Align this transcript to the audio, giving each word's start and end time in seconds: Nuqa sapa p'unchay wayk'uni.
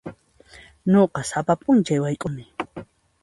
Nuqa 0.91 1.21
sapa 1.29 1.53
p'unchay 1.61 1.99
wayk'uni. 2.03 2.45